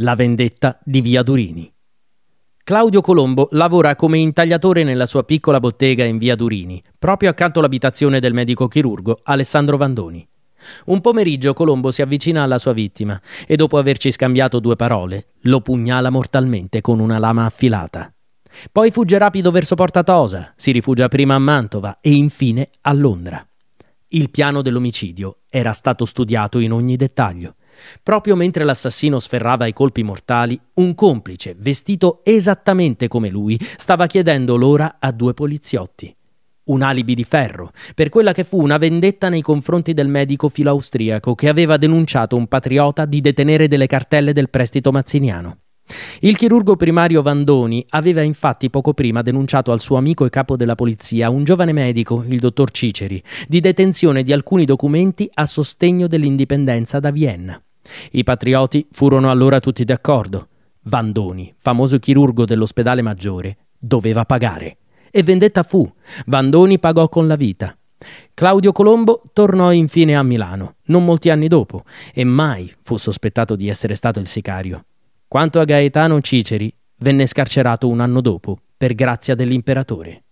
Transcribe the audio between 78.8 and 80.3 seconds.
grazia dell'imperatore.